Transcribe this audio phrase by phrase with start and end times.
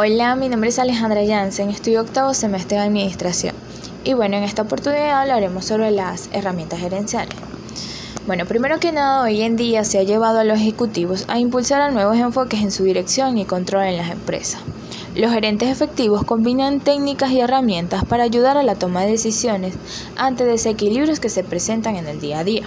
[0.00, 3.52] Hola, mi nombre es Alejandra Jansen, estudio octavo semestre de Administración.
[4.04, 7.34] Y bueno, en esta oportunidad hablaremos sobre las herramientas gerenciales.
[8.24, 11.92] Bueno, primero que nada, hoy en día se ha llevado a los ejecutivos a impulsar
[11.92, 14.60] nuevos enfoques en su dirección y control en las empresas.
[15.16, 19.74] Los gerentes efectivos combinan técnicas y herramientas para ayudar a la toma de decisiones
[20.14, 22.62] ante desequilibrios que se presentan en el día a día.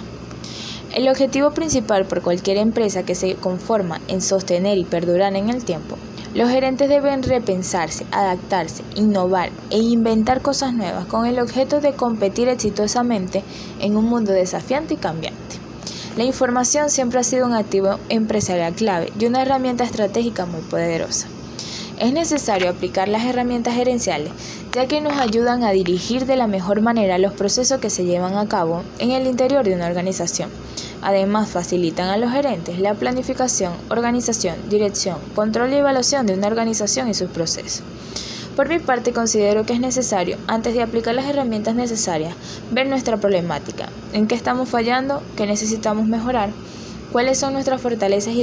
[0.94, 5.64] El objetivo principal por cualquier empresa que se conforma en sostener y perdurar en el
[5.64, 5.96] tiempo
[6.34, 12.48] los gerentes deben repensarse, adaptarse, innovar e inventar cosas nuevas con el objeto de competir
[12.48, 13.42] exitosamente
[13.80, 15.56] en un mundo desafiante y cambiante.
[16.16, 21.28] La información siempre ha sido un activo empresarial clave y una herramienta estratégica muy poderosa.
[22.02, 24.32] Es necesario aplicar las herramientas gerenciales,
[24.74, 28.36] ya que nos ayudan a dirigir de la mejor manera los procesos que se llevan
[28.36, 30.50] a cabo en el interior de una organización
[31.02, 37.08] Además, facilitan a los gerentes la planificación, organización, dirección, control y evaluación de una organización
[37.08, 37.82] y sus procesos.
[38.54, 42.34] Por mi parte, considero que es necesario, antes de aplicar las herramientas necesarias,
[42.70, 46.50] ver nuestra problemática, en qué estamos fallando, qué necesitamos mejorar,
[47.12, 48.42] cuáles son nuestras fortalezas y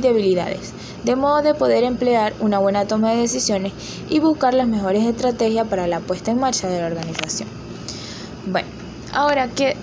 [0.00, 0.72] debilidades,
[1.04, 3.72] de modo de poder emplear una buena toma de decisiones
[4.08, 7.48] y buscar las mejores estrategias para la puesta en marcha de la organización.
[8.46, 8.68] Bueno,
[9.12, 9.76] ahora, ¿qué,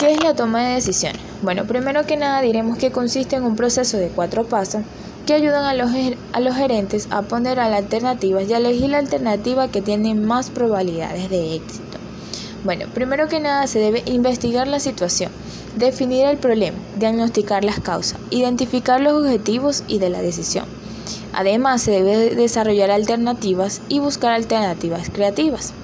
[0.00, 1.22] ¿Qué es la toma de decisiones?
[1.42, 4.82] Bueno, primero que nada diremos que consiste en un proceso de cuatro pasos
[5.26, 5.90] que ayudan a los,
[6.32, 10.14] a los gerentes a poner a las alternativas y a elegir la alternativa que tiene
[10.14, 11.98] más probabilidades de éxito.
[12.64, 15.30] Bueno, primero que nada se debe investigar la situación,
[15.76, 20.64] definir el problema, diagnosticar las causas, identificar los objetivos y de la decisión.
[21.32, 25.74] Además, se debe desarrollar alternativas y buscar alternativas creativas.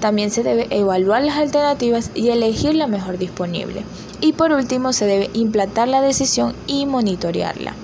[0.00, 3.84] También se debe evaluar las alternativas y elegir la mejor disponible.
[4.20, 7.74] Y por último, se debe implantar la decisión y monitorearla.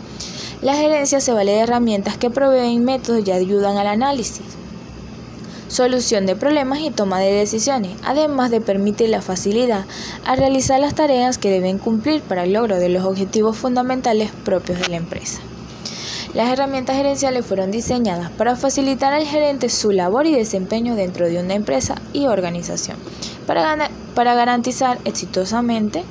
[0.61, 4.43] La gerencia se vale de herramientas que proveen métodos y ayudan al análisis,
[5.69, 9.85] solución de problemas y toma de decisiones, además de permitir la facilidad
[10.25, 14.81] a realizar las tareas que deben cumplir para el logro de los objetivos fundamentales propios
[14.81, 15.41] de la empresa.
[16.35, 21.41] Las herramientas gerenciales fueron diseñadas para facilitar al gerente su labor y desempeño dentro de
[21.41, 22.97] una empresa y organización,
[23.47, 26.05] para, para garantizar exitosamente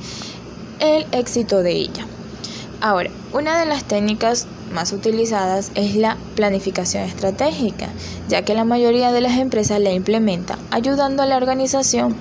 [0.80, 2.08] el éxito de ella.
[2.82, 7.90] Ahora, una de las técnicas más utilizadas es la planificación estratégica,
[8.28, 12.16] ya que la mayoría de las empresas la implementa, ayudando a la organización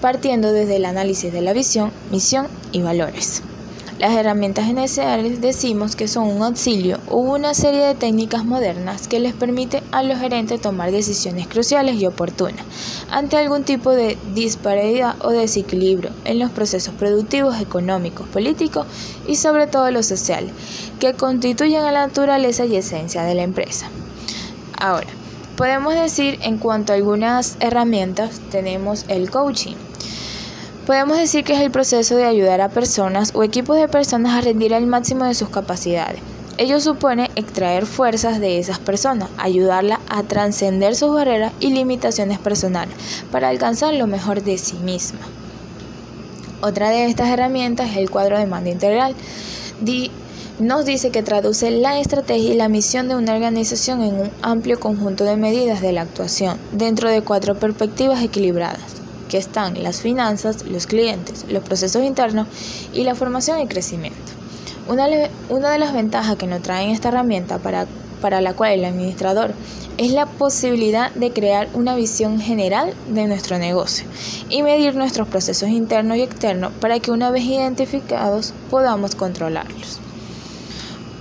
[0.00, 3.42] partiendo desde el análisis de la visión, misión y valores.
[4.00, 9.20] Las herramientas iniciales decimos que son un auxilio o una serie de técnicas modernas que
[9.20, 12.64] les permite a los gerentes tomar decisiones cruciales y oportunas
[13.10, 18.86] ante algún tipo de disparidad o desequilibrio en los procesos productivos, económicos, políticos
[19.28, 20.52] y sobre todo los sociales,
[20.98, 23.90] que constituyen la naturaleza y esencia de la empresa.
[24.78, 25.08] Ahora,
[25.58, 29.76] podemos decir en cuanto a algunas herramientas, tenemos el coaching
[30.90, 34.40] Podemos decir que es el proceso de ayudar a personas o equipos de personas a
[34.40, 36.20] rendir al máximo de sus capacidades.
[36.58, 42.92] Ello supone extraer fuerzas de esas personas, ayudarlas a trascender sus barreras y limitaciones personales
[43.30, 45.20] para alcanzar lo mejor de sí misma.
[46.60, 49.14] Otra de estas herramientas es el cuadro de mando integral.
[50.58, 54.80] nos dice que traduce la estrategia y la misión de una organización en un amplio
[54.80, 58.99] conjunto de medidas de la actuación dentro de cuatro perspectivas equilibradas
[59.30, 62.48] que están las finanzas, los clientes, los procesos internos
[62.92, 64.18] y la formación y crecimiento.
[64.88, 67.86] Una, de las ventajas que nos trae esta herramienta para,
[68.20, 69.54] para la cual el administrador
[69.98, 74.04] es la posibilidad de crear una visión general de nuestro negocio
[74.48, 80.00] y medir nuestros procesos internos y externos para que una vez identificados podamos controlarlos.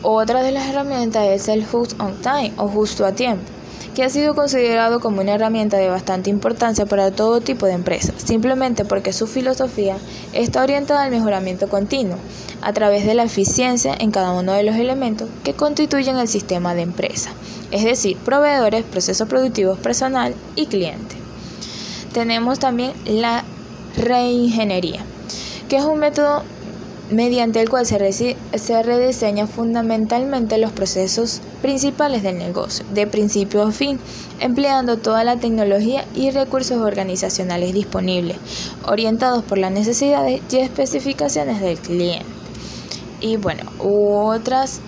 [0.01, 3.58] Otra de las herramientas es el Just on Time o justo a tiempo
[3.99, 8.15] que ha sido considerado como una herramienta de bastante importancia para todo tipo de empresas,
[8.23, 9.97] simplemente porque su filosofía
[10.31, 12.15] está orientada al mejoramiento continuo,
[12.61, 16.75] a través de la eficiencia en cada uno de los elementos que constituyen el sistema
[16.75, 17.31] de empresa,
[17.71, 21.17] es decir, proveedores, procesos productivos, personal y cliente.
[22.13, 23.43] Tenemos también la
[23.97, 25.01] reingeniería,
[25.67, 26.43] que es un método
[27.11, 33.71] mediante el cual se, se rediseña fundamentalmente los procesos principales del negocio, de principio a
[33.71, 33.99] fin,
[34.39, 38.37] empleando toda la tecnología y recursos organizacionales disponibles,
[38.85, 42.25] orientados por las necesidades y especificaciones del cliente.
[43.21, 44.79] Y bueno, otras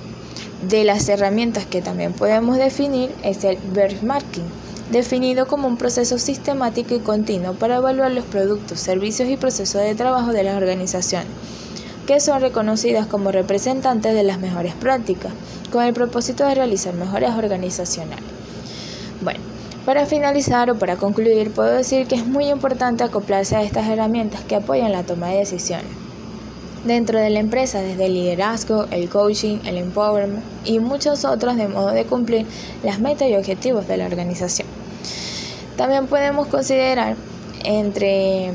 [0.68, 4.46] de las herramientas que también podemos definir es el benchmarking,
[4.92, 9.96] definido como un proceso sistemático y continuo para evaluar los productos, servicios y procesos de
[9.96, 11.28] trabajo de las organizaciones
[12.06, 15.32] que son reconocidas como representantes de las mejores prácticas
[15.72, 18.26] con el propósito de realizar mejoras organizacionales.
[19.22, 19.40] Bueno,
[19.86, 24.42] para finalizar o para concluir, puedo decir que es muy importante acoplarse a estas herramientas
[24.42, 26.02] que apoyan la toma de decisiones
[26.86, 31.68] dentro de la empresa, desde el liderazgo, el coaching, el empowerment y muchos otros de
[31.68, 32.46] modo de cumplir
[32.84, 34.68] las metas y objetivos de la organización.
[35.78, 37.16] También podemos considerar
[37.64, 38.52] entre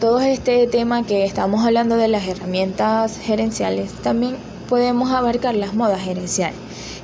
[0.00, 4.34] todo este tema que estamos hablando de las herramientas gerenciales, también
[4.66, 6.58] podemos abarcar las modas gerenciales,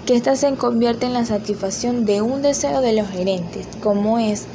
[0.07, 4.47] que éstas se convierten en la satisfacción de un deseo de los gerentes, como es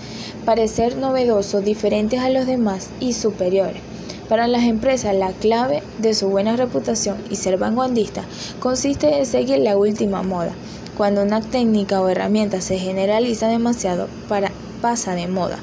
[0.44, 3.80] parecer novedoso, diferentes a los demás y superiores.
[4.28, 8.24] Para las empresas, la clave de su buena reputación y ser vanguardista
[8.60, 10.54] consiste en seguir la última moda.
[10.98, 14.52] Cuando una técnica o herramienta se generaliza demasiado, para,
[14.82, 15.60] pasa de moda.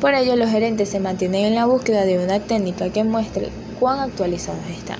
[0.00, 3.48] Por ello, los gerentes se mantienen en la búsqueda de una técnica que muestre
[3.80, 4.98] cuán actualizados están.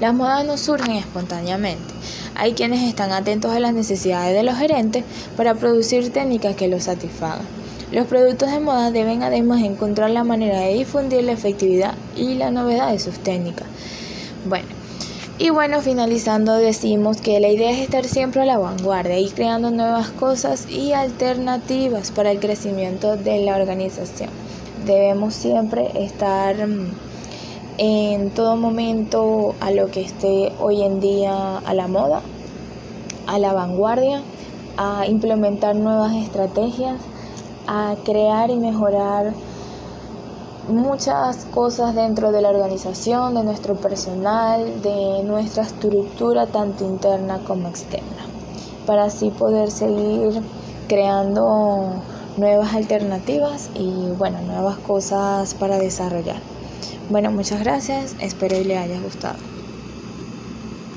[0.00, 1.92] Las modas no surgen espontáneamente.
[2.36, 5.04] Hay quienes están atentos a las necesidades de los gerentes
[5.36, 7.44] para producir técnicas que los satisfagan.
[7.90, 12.52] Los productos de moda deben además encontrar la manera de difundir la efectividad y la
[12.52, 13.66] novedad de sus técnicas.
[14.46, 14.68] Bueno,
[15.40, 19.70] y bueno, finalizando decimos que la idea es estar siempre a la vanguardia y creando
[19.70, 24.28] nuevas cosas y alternativas para el crecimiento de la organización.
[24.84, 26.90] Debemos siempre estar mm,
[27.78, 32.20] en todo momento a lo que esté hoy en día a la moda,
[33.26, 34.20] a la vanguardia,
[34.76, 37.00] a implementar nuevas estrategias
[37.66, 39.32] a crear y mejorar
[40.70, 47.68] muchas cosas dentro de la organización, de nuestro personal, de nuestra estructura tanto interna como
[47.68, 48.26] externa,
[48.86, 50.42] para así poder seguir
[50.88, 52.02] creando
[52.36, 56.40] nuevas alternativas y bueno, nuevas cosas para desarrollar.
[57.10, 59.59] Bueno, muchas gracias, espero que les haya gustado.